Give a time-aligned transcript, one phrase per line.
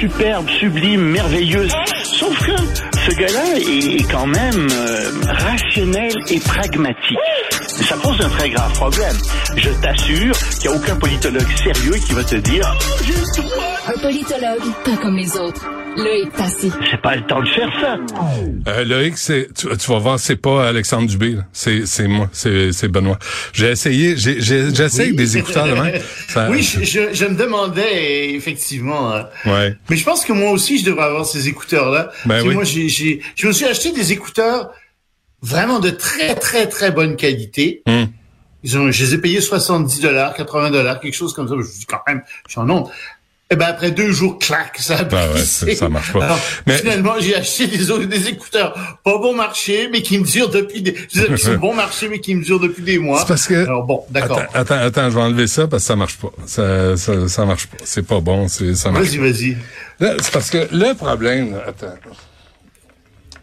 [0.00, 1.70] superbe, sublime, merveilleuse.
[2.04, 7.18] Sauf que ce gars-là est quand même euh, rationnel et pragmatique.
[7.88, 9.16] Ça pose un très grave problème.
[9.56, 12.76] Je t'assure qu'il n'y a aucun politologue sérieux qui va te dire
[13.88, 15.66] Un politologue, pas comme les autres.
[15.96, 16.70] Loïc Passy.
[16.88, 17.96] c'est pas le temps de faire ça.
[18.68, 22.70] Euh, Loïc, c'est, tu, tu vas voir, c'est pas Alexandre Dubé, c'est, c'est moi, c'est,
[22.72, 23.18] c'est Benoît.
[23.52, 25.90] J'ai essayé, j'ai, j'ai, j'essaie avec des écouteurs de main.
[26.28, 29.12] Ça- Oui, je, je, je me demandais effectivement.
[29.14, 29.76] euh, Ouais.
[29.90, 32.10] Mais je pense que moi aussi, je devrais avoir ces écouteurs-là.
[32.24, 32.54] Ben oui.
[32.54, 34.70] Moi, j'ai, j'ai, je me suis acheté des écouteurs
[35.42, 37.82] vraiment de très, très, très bonne qualité.
[37.86, 38.04] Hmm.
[38.62, 41.54] Ils ont, je les ai payés 70 dollars, 80 dollars, quelque chose comme ça.
[41.54, 42.90] Je me dis quand même, je suis en nombre.
[43.52, 46.24] Et ben après deux jours, clac, ça a Ben ouais, ça- ça marche pas.
[46.24, 50.50] Alors, Mais- finalement, j'ai acheté des, des écouteurs pas bon marché, mais qui me durent
[50.50, 53.20] depuis des, qui sont bon marché, mais qui me durent depuis des mois.
[53.22, 54.38] C'est parce que- Alors bon, d'accord.
[54.38, 56.30] Attends, attends, attends, je vais enlever ça parce que ça marche pas.
[56.46, 57.78] Ça, ça, ça marche pas.
[57.82, 59.56] C'est pas bon, c'est, ça marche Vas-y, vas-y.
[60.22, 61.94] C'est parce que le problème, attends.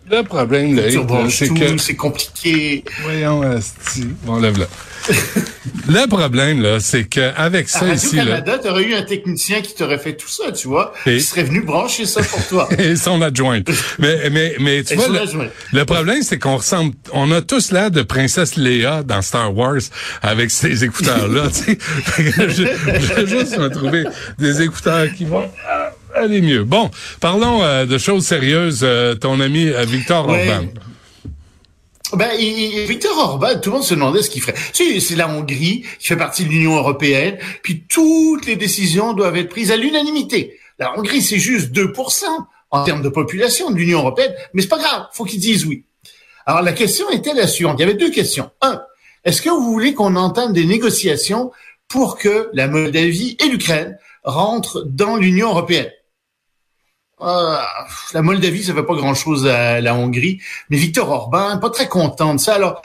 [0.10, 1.78] Le problème, Tu là, c'est que...
[1.78, 2.84] c'est compliqué.
[3.04, 4.08] Voyons, asti.
[4.24, 4.66] Bon, lève-le.
[5.90, 9.62] le problème, là, c'est que avec À ça ici, là, Radio-Canada, t'aurais eu un technicien
[9.62, 10.94] qui t'aurait fait tout ça, tu vois.
[11.06, 12.70] Et- Il serait venu brancher ça pour toi.
[12.78, 13.70] et son adjointe.
[14.00, 15.08] Mais, mais, mais tu Et vois,
[15.74, 19.82] le, problème, c'est qu'on ressemble, on a tous l'air de princesse Léa dans Star Wars
[20.22, 21.78] avec ces écouteurs-là, tu sais.
[22.18, 22.64] je,
[23.00, 24.06] je vais juste me trouver
[24.40, 25.50] des écouteurs qui vont
[26.20, 26.64] aller mieux.
[26.64, 28.82] Bon, parlons euh, de choses sérieuses.
[28.84, 30.50] Euh, ton ami euh, Victor Ouais.
[30.50, 30.68] Orban.
[32.14, 32.30] Ben,
[32.88, 34.56] Victor Orban, tout le monde se demandait ce qu'il ferait.
[34.74, 39.12] Tu sais, c'est la Hongrie qui fait partie de l'Union européenne, puis toutes les décisions
[39.14, 40.58] doivent être prises à l'unanimité.
[40.80, 42.24] La Hongrie, c'est juste 2%
[42.72, 45.84] en termes de population de l'Union européenne, mais c'est pas grave, faut qu'ils disent oui.
[46.46, 47.76] Alors la question était la suivante.
[47.78, 48.52] Il y avait deux questions.
[48.62, 48.82] Un,
[49.26, 51.52] est-ce que vous voulez qu'on entame des négociations
[51.90, 55.90] pour que la Moldavie et l'Ukraine rentrent dans l'Union européenne?
[57.20, 61.88] Ah, la Moldavie, ça fait pas grand-chose à la Hongrie, mais Victor Orban, pas très
[61.88, 62.54] content de ça.
[62.54, 62.84] Alors,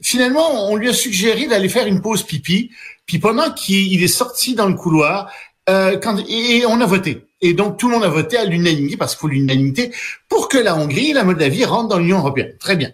[0.00, 2.70] finalement, on lui a suggéré d'aller faire une pause pipi,
[3.04, 5.30] puis pendant qu'il il est sorti dans le couloir,
[5.68, 7.26] euh, quand, et on a voté.
[7.42, 9.92] Et donc, tout le monde a voté à l'unanimité, parce qu'il faut l'unanimité,
[10.30, 12.54] pour que la Hongrie et la Moldavie rentrent dans l'Union européenne.
[12.58, 12.90] Très bien.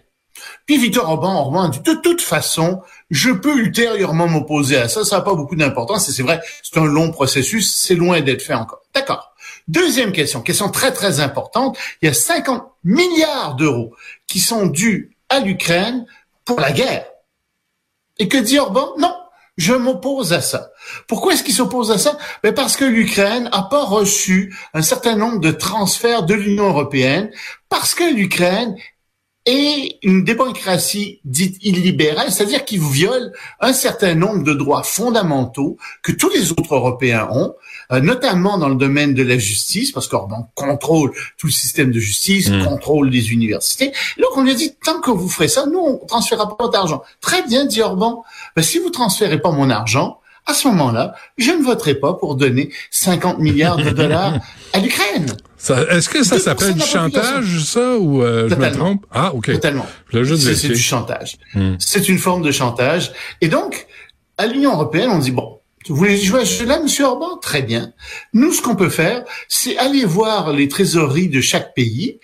[0.65, 5.05] Puis Victor Orban, Orban a dit, de toute façon, je peux ultérieurement m'opposer à ça,
[5.05, 8.41] ça n'a pas beaucoup d'importance, et c'est vrai, c'est un long processus, c'est loin d'être
[8.41, 8.81] fait encore.
[8.93, 9.30] D'accord.
[9.71, 13.95] Deuxième question, question très très importante, il y a 50 milliards d'euros
[14.27, 16.05] qui sont dus à l'Ukraine
[16.43, 17.05] pour la guerre.
[18.19, 18.89] Et que dit Orban?
[18.97, 19.15] Non,
[19.55, 20.71] je m'oppose à ça.
[21.07, 22.17] Pourquoi est-ce qu'il s'oppose à ça?
[22.43, 27.31] Ben Parce que l'Ukraine n'a pas reçu un certain nombre de transferts de l'Union européenne,
[27.69, 28.75] parce que l'Ukraine
[29.45, 36.11] est une démocratie dite illibérale, c'est-à-dire qui viole un certain nombre de droits fondamentaux que
[36.11, 37.55] tous les autres Européens ont,
[37.91, 41.99] euh, notamment dans le domaine de la justice, parce qu'Orban contrôle tout le système de
[41.99, 42.65] justice, Mm.
[42.65, 43.91] contrôle les universités.
[44.17, 46.67] Et donc on lui a dit, tant que vous ferez ça, nous, on transférera pas
[46.67, 47.01] d'argent.
[47.19, 48.23] Très bien, dit Orban.
[48.55, 52.35] Ben, si vous transférez pas mon argent, à ce moment-là, je ne voterai pas pour
[52.35, 54.33] donner 50 milliards de dollars
[54.73, 55.35] à l'Ukraine.
[55.69, 59.05] Est-ce que ça 2% s'appelle du chantage, ça, ou euh, je me trompe?
[59.11, 59.51] Ah, OK.
[59.51, 59.85] Totalement.
[60.11, 61.37] C'est du chantage.
[61.53, 61.75] Hmm.
[61.79, 63.11] C'est une forme de chantage.
[63.41, 63.87] Et donc,
[64.37, 67.37] à l'Union européenne, on dit, bon, vous voulez jouer à ce jeu-là, Monsieur Orban?
[67.37, 67.93] Très bien.
[68.33, 72.19] Nous, ce qu'on peut faire, c'est aller voir les trésoreries de chaque pays,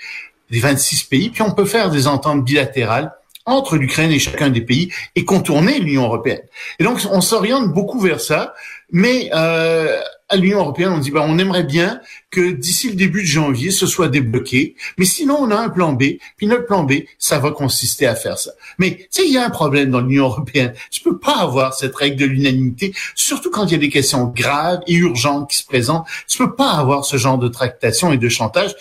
[0.51, 3.11] des 26 pays, puis on peut faire des ententes bilatérales
[3.45, 6.41] entre l'Ukraine et chacun des pays et contourner l'Union européenne.
[6.79, 8.53] Et donc, on s'oriente beaucoup vers ça,
[8.91, 9.99] mais euh,
[10.29, 12.01] à l'Union européenne, on dit, ben, on aimerait bien
[12.31, 15.93] que d'ici le début de janvier, ce soit débloqué, mais sinon, on a un plan
[15.93, 16.03] B,
[16.35, 18.51] puis notre plan B, ça va consister à faire ça.
[18.77, 20.73] Mais, tu sais, il y a un problème dans l'Union européenne.
[20.91, 24.25] Tu peux pas avoir cette règle de l'unanimité, surtout quand il y a des questions
[24.25, 26.05] graves et urgentes qui se présentent.
[26.27, 28.75] Tu peux pas avoir ce genre de tractation et de chantage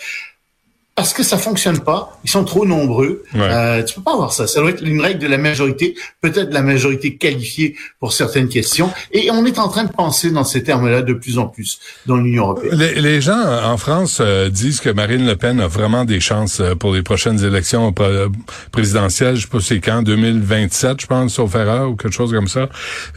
[0.97, 2.19] parce que ça fonctionne pas.
[2.25, 3.23] Ils sont trop nombreux.
[3.33, 3.39] Ouais.
[3.41, 4.47] Euh, tu peux pas avoir ça.
[4.47, 8.49] Ça doit être une règle de la majorité, peut-être de la majorité qualifiée pour certaines
[8.49, 8.91] questions.
[9.13, 12.17] Et on est en train de penser dans ces termes-là de plus en plus dans
[12.17, 12.75] l'Union européenne.
[12.77, 16.19] Les, les gens euh, en France euh, disent que Marine Le Pen a vraiment des
[16.19, 18.25] chances euh, pour les prochaines élections pré-
[18.71, 19.35] présidentielles.
[19.35, 22.69] Je sais pas c'est quand, 2027, je pense, sauf erreur ou quelque chose comme ça.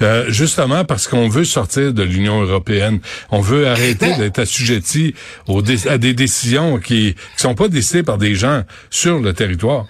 [0.02, 3.00] Euh, justement parce qu'on veut sortir de l'Union européenne.
[3.30, 5.14] On veut arrêter Ben- d'être assujetti
[5.48, 9.86] aux à des décisions qui, qui sont pas décidées par des gens sur le territoire.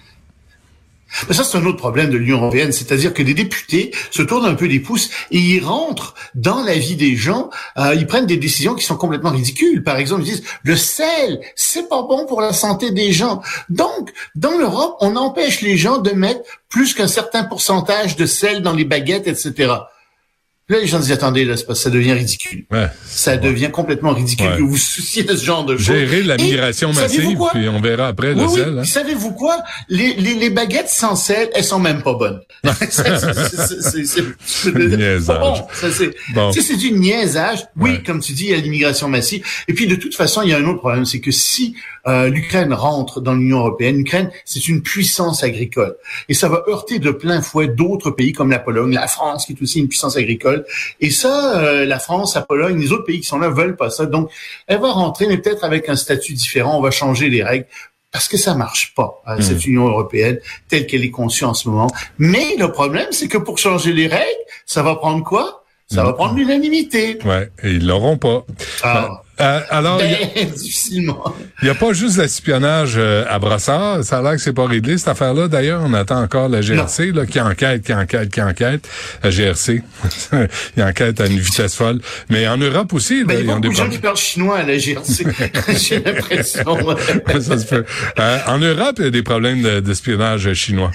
[1.27, 4.45] Mais ça, c'est un autre problème de l'Union européenne, c'est-à-dire que les députés se tournent
[4.45, 7.49] un peu les pouces et ils rentrent dans la vie des gens.
[7.77, 9.83] euh, ils prennent des décisions qui sont complètement ridicules.
[9.83, 13.41] Par exemple, ils disent le sel, c'est pas bon pour la santé des gens.
[13.69, 18.61] Donc, dans l'Europe, on empêche les gens de mettre plus qu'un certain pourcentage de sel
[18.61, 19.73] dans les baguettes, etc.
[20.69, 22.63] Là, les gens disent, attendez, là, ça devient ridicule.
[22.71, 24.57] Ouais, ça devient complètement ridicule Ouais.
[24.57, 25.85] que vous souciez de ce genre de choses.
[25.87, 28.55] Gérer la Et migration savez-vous massive, puis on verra après Oui, le oui.
[28.55, 28.79] sel.
[28.79, 28.83] hein.
[28.85, 29.57] Savez-vous quoi?
[29.89, 32.39] Les, les, les baguettes sans sel, elles sont même pas bonnes.
[32.89, 35.63] C'est- c'est- Niaisage.
[36.33, 37.65] Bon, c'est du niaisage.
[37.77, 39.45] Oui, comme tu dis, il y a l'immigration massive.
[39.67, 41.75] Et puis, de toute façon, il y a un autre problème, c'est que si
[42.07, 45.95] euh, l'Ukraine rentre dans l'Union européenne, l'Ukraine, c'est une puissance agricole.
[46.29, 49.53] Et ça va heurter de plein fouet d'autres pays comme la Pologne, la France, qui
[49.53, 50.50] est aussi une puissance agricole.
[50.99, 53.89] Et ça, euh, la France, la Pologne, les autres pays qui sont là veulent pas
[53.89, 54.05] ça.
[54.05, 54.29] Donc,
[54.67, 56.77] elle va rentrer, mais peut-être avec un statut différent.
[56.77, 57.65] On va changer les règles
[58.11, 61.69] parce que ça marche pas, euh, cette Union européenne telle qu'elle est conçue en ce
[61.69, 61.89] moment.
[62.17, 64.25] Mais le problème, c'est que pour changer les règles,
[64.65, 65.63] ça va prendre quoi?
[65.87, 67.19] Ça va prendre l'unanimité.
[67.25, 68.45] Ouais, et ils l'auront pas.
[68.81, 71.23] Ah, Euh, alors, il y a- ben, difficilement.
[71.61, 74.03] il n'y a, pas juste l'espionnage euh, à Brossard.
[74.03, 75.47] Ça a l'air que c'est pas réglé, cette affaire-là.
[75.47, 78.87] D'ailleurs, on attend encore la GRC là, qui enquête, qui enquête, qui enquête.
[79.23, 79.81] La GRC,
[80.77, 81.99] il enquête à une vitesse folle.
[82.29, 84.17] Mais en Europe aussi, là, Ben, il y a beaucoup des de gens qui parlent
[84.17, 85.25] chinois à la GRC.
[85.77, 86.77] J'ai l'impression.
[87.39, 87.85] Ça se peut.
[88.19, 90.91] Euh, en Europe, il y a des problèmes de- d'espionnage chinois.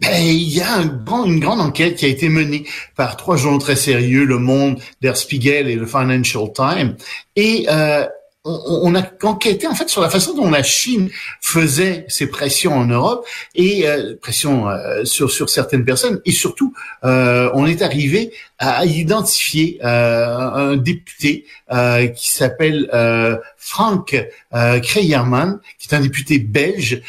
[0.00, 2.64] Ben, il y a un grand- une grande enquête qui a été menée
[2.96, 6.96] par trois journaux très sérieux, Le Monde, Der Spiegel et le Financial Times.
[7.34, 8.06] Et euh,
[8.44, 12.86] on, a enquêté en fait sur la façon dont la Chine faisait ses pressions en
[12.86, 16.20] Europe et euh, pressions euh, sur sur certaines personnes.
[16.24, 16.72] Et surtout,
[17.04, 24.16] euh, on est arrivé à identifier euh, un député euh, qui s'appelle euh, Frank
[24.52, 27.02] Kreyerman, qui est un député belge,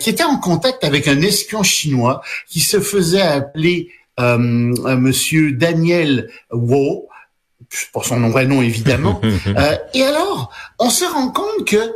[0.00, 7.02] qui était en contact avec un espion chinois qui se faisait appeler Monsieur Daniel Wu,
[7.92, 9.20] pour son vrai nom évidemment.
[9.46, 11.94] Euh, et alors, on se rend compte que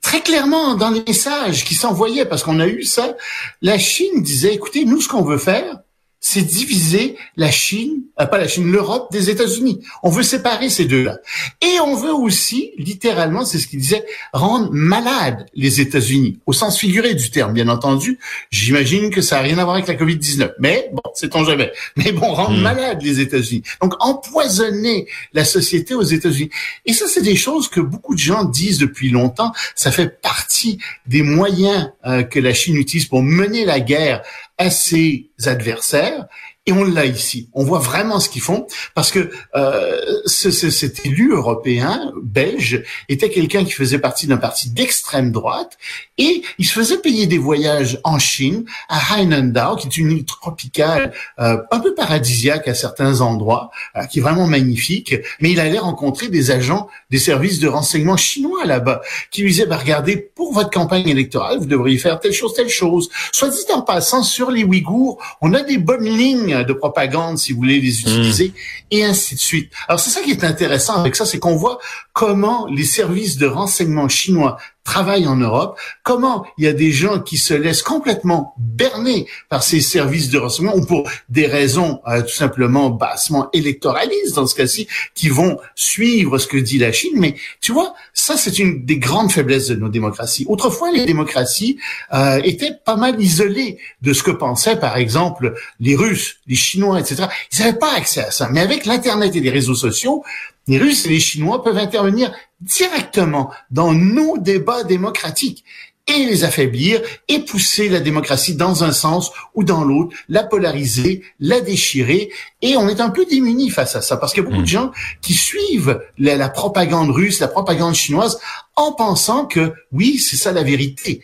[0.00, 3.16] très clairement dans les messages qui s'envoyaient, parce qu'on a eu ça,
[3.60, 5.80] la Chine disait, écoutez, nous, ce qu'on veut faire,
[6.20, 9.80] c'est diviser la Chine, euh, pas la Chine, l'Europe des États-Unis.
[10.02, 11.18] On veut séparer ces deux-là.
[11.62, 16.78] Et on veut aussi, littéralement, c'est ce qu'il disait, rendre malades les États-Unis, au sens
[16.78, 18.18] figuré du terme, bien entendu.
[18.50, 20.52] J'imagine que ça n'a rien à voir avec la COVID-19.
[20.58, 21.70] Mais bon, sait-on jamais.
[21.96, 22.62] Mais bon, rendre Mm.
[22.62, 23.62] malades les États-Unis.
[23.80, 26.50] Donc, empoisonner la société aux États-Unis.
[26.86, 29.52] Et ça, c'est des choses que beaucoup de gens disent depuis longtemps.
[29.74, 34.22] Ça fait partie des moyens euh, que la Chine utilise pour mener la guerre
[34.58, 36.26] à ses adversaires.
[36.68, 37.48] Et on l'a ici.
[37.52, 42.82] On voit vraiment ce qu'ils font parce que euh, ce, ce- cet élu européen belge
[43.08, 45.78] était quelqu'un qui faisait partie d'un parti d'extrême droite
[46.18, 50.24] et il se faisait payer des voyages en Chine, à Hainan-dao, qui est une île
[50.24, 55.14] tropicale euh, un peu paradisiaque à certains endroits, euh, qui est vraiment magnifique.
[55.40, 59.66] Mais il allait rencontrer des agents des services de renseignement chinois là-bas qui lui disaient,
[59.66, 63.08] bah, regardez, pour votre campagne électorale, vous devriez faire telle chose, telle chose.
[63.30, 67.52] Soit dit en passant, sur les Ouïghours, on a des bonnes lignes de propagande, si
[67.52, 68.52] vous voulez les utiliser,
[68.90, 69.72] et ainsi de suite.
[69.88, 71.78] Alors, c'est ça qui est intéressant avec ça, c'est qu'on voit
[72.12, 77.18] comment les services de renseignement chinois travaillent en Europe, comment il y a des gens
[77.20, 82.22] qui se laissent complètement berner par ces services de renseignement, ou pour des raisons euh,
[82.22, 87.14] tout simplement bassement électoralistes, dans ce cas-ci, qui vont suivre ce que dit la Chine.
[87.16, 90.46] Mais tu vois, ça, c'est une des grandes faiblesses de nos démocraties.
[90.48, 91.78] Autrefois, les démocraties
[92.14, 97.00] euh, étaient pas mal isolées de ce que pensaient, par exemple, les Russes, les Chinois,
[97.00, 97.24] etc.
[97.52, 98.48] Ils n'avaient pas accès à ça.
[98.52, 100.22] Mais avec l'Internet et les réseaux sociaux,
[100.66, 105.64] les Russes et les Chinois peuvent intervenir directement dans nos débats démocratiques
[106.08, 111.22] et les affaiblir et pousser la démocratie dans un sens ou dans l'autre, la polariser,
[111.40, 112.30] la déchirer.
[112.62, 114.68] Et on est un peu démunis face à ça parce qu'il y a beaucoup de
[114.68, 118.38] gens qui suivent la, la propagande russe, la propagande chinoise
[118.76, 121.22] en pensant que oui, c'est ça la vérité.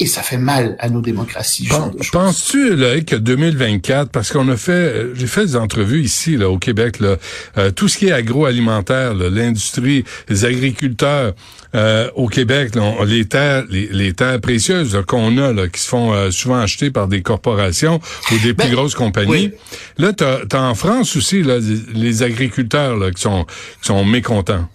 [0.00, 1.66] Et ça fait mal à nos démocraties.
[1.66, 2.10] choses.
[2.10, 6.50] Penses-tu là, que 2024, parce qu'on a fait, euh, j'ai fait des entrevues ici là
[6.50, 7.14] au Québec, là,
[7.58, 11.34] euh, tout ce qui est agroalimentaire, l'industrie, les agriculteurs
[11.76, 15.80] euh, au Québec, là, on- les terres, les, les terres précieuses qu'on a, là, qui
[15.80, 18.00] se font euh, souvent acheter par des corporations
[18.32, 19.30] ou des plus Ben, grosses compagnies.
[19.30, 19.50] oui.
[19.98, 21.58] Là, t'as as en France aussi là,
[21.94, 24.68] les agriculteurs là, qui sont qui sont mécontents.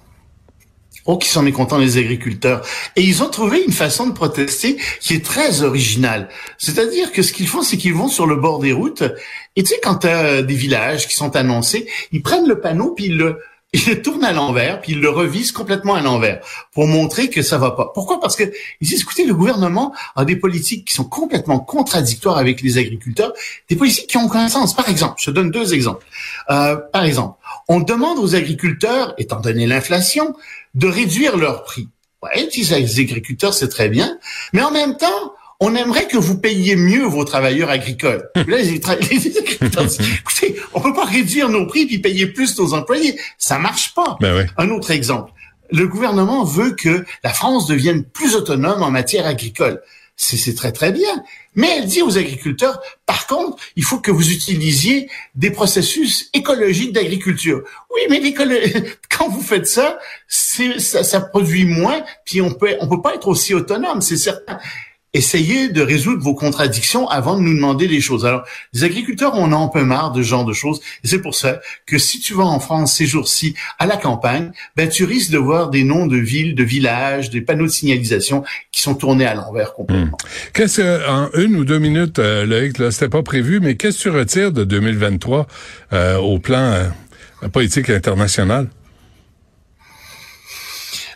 [1.06, 2.66] Oh, qui sont mécontents les agriculteurs.
[2.96, 6.30] Et ils ont trouvé une façon de protester qui est très originale.
[6.58, 9.04] C'est-à-dire que ce qu'ils font, c'est qu'ils vont sur le bord des routes.
[9.56, 12.94] Et tu sais, quand tu as des villages qui sont annoncés, ils prennent le panneau,
[12.96, 13.40] puis ils le,
[13.74, 16.42] ils le tournent à l'envers, puis ils le revisent complètement à l'envers
[16.74, 17.92] pour montrer que ça va pas.
[17.94, 18.20] Pourquoi?
[18.20, 22.78] Parce que disent, écoutez, le gouvernement a des politiques qui sont complètement contradictoires avec les
[22.80, 23.34] agriculteurs,
[23.70, 24.76] des politiques qui ont aucun sens.
[24.76, 26.06] Par exemple, je donne deux exemples.
[26.50, 30.36] Euh, par exemple, on demande aux agriculteurs, étant donné l'inflation,
[30.74, 31.90] de réduire leurs prix.
[32.24, 34.18] Ouais, les agriculteurs, c'est très bien,
[34.52, 38.30] mais en même temps, on aimerait que vous payiez mieux vos travailleurs agricoles.
[38.36, 42.74] Là, les, agriculteurs disent, écoutez, on peut pas réduire nos prix puis payer plus nos
[42.74, 43.20] employés.
[43.38, 44.18] Ça marche pas.
[44.22, 45.32] Ben Un autre exemple.
[45.72, 49.82] Le gouvernement veut que la France devienne plus autonome en matière agricole.
[50.16, 51.24] C'est très, très bien.
[51.56, 56.92] Mais elle dit aux agriculteurs, par contre, il faut que vous utilisiez des processus écologiques
[56.92, 57.64] d'agriculture.
[57.94, 58.34] Oui, mais
[59.10, 59.98] quand vous faites ça,
[60.28, 64.60] ça, ça produit moins, puis on peut, on peut pas être aussi autonome, c'est certain
[65.14, 68.26] essayez de résoudre vos contradictions avant de nous demander des choses.
[68.26, 70.80] Alors, les agriculteurs, on un peu marre de ce genre de choses.
[71.04, 74.52] Et c'est pour ça que si tu vas en France ces jours-ci à la campagne,
[74.76, 78.44] ben, tu risques de voir des noms de villes, de villages, des panneaux de signalisation
[78.72, 79.74] qui sont tournés à l'envers.
[79.88, 80.12] Hmm.
[80.54, 83.98] Qu'est-ce que, en une ou deux minutes, euh, Loïc, là, c'était pas prévu, mais qu'est-ce
[83.98, 85.48] que tu retires de 2023
[85.94, 86.92] euh, au plan
[87.42, 88.68] euh, politique international?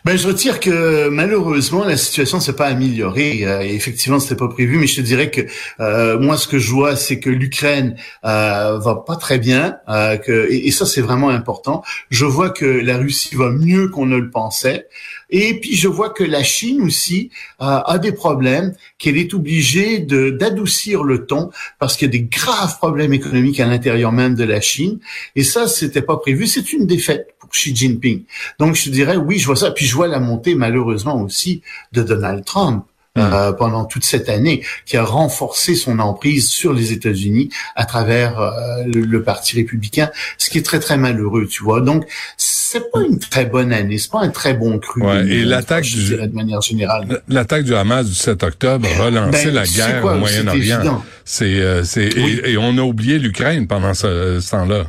[0.06, 3.46] Ben, je retire que malheureusement la situation s'est pas améliorée.
[3.46, 5.40] Euh, effectivement, c'était pas prévu, mais je te dirais que
[5.80, 7.96] euh, moi, ce que je vois, c'est que l'Ukraine
[8.26, 11.84] euh, va pas très bien, euh, que, et, ça c'est vraiment important.
[12.10, 14.88] Je vois que la Russie va mieux qu'on ne le pensait,
[15.30, 20.30] et puis je vois que la Chine aussi a des problèmes, qu'elle est obligée de
[20.30, 24.44] d'adoucir le ton parce qu'il y a des graves problèmes économiques à l'intérieur même de
[24.44, 25.00] la Chine,
[25.38, 26.46] et ça c'était pas prévu.
[26.46, 28.24] C'est une défaite Xi Jinping.
[28.60, 29.72] Donc je dirais oui, je vois ça.
[29.72, 31.62] Puis je vois la montée malheureusement aussi
[31.94, 32.86] de Donald Trump.
[33.16, 33.58] Euh, hmm.
[33.58, 38.86] pendant toute cette année, qui a renforcé son emprise sur les États-Unis à travers euh,
[38.88, 41.80] le, Parti républicain, ce qui est très très malheureux, tu vois.
[41.82, 42.08] Donc
[42.38, 45.04] c'est pas une très bonne année, c'est pas un très bon cru.
[45.04, 49.46] Ouais, et l'attaque du de manière générale, l'attaque du Hamas du 7 octobre a relancé
[49.46, 51.04] ben, la guerre au Moyen-Orient.
[51.24, 54.86] C'est euh, c'est et, on a oublié l'Ukraine pendant ce temps-là.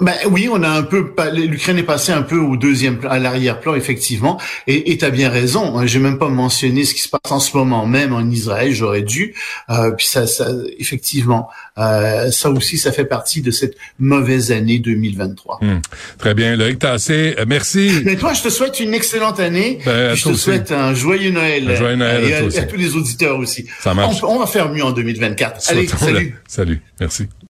[0.00, 3.74] Ben oui, on a un peu l'Ukraine est passée un peu au deuxième à l'arrière-plan
[3.74, 5.86] effectivement et tu as bien raison, hein.
[5.86, 9.02] j'ai même pas mentionné ce qui se passe en ce moment même en Israël, j'aurais
[9.02, 9.34] dû
[9.70, 10.48] euh, puis ça, ça
[10.78, 11.48] effectivement
[11.78, 15.58] euh, ça aussi ça fait partie de cette mauvaise année 2023.
[15.60, 15.80] Hmm.
[16.18, 18.02] Très bien, Loïc Tassé, euh, merci.
[18.04, 19.78] Mais toi, je te souhaite une excellente année.
[19.84, 21.70] Ben, je te souhaite un joyeux Noël.
[21.70, 23.66] Un joyeux Noël et à, tous les auditeurs aussi.
[23.80, 24.22] Ça marche.
[24.22, 25.70] On, on, va faire mieux en 2024.
[25.70, 26.34] Allez, salut.
[26.46, 27.28] Salut, merci.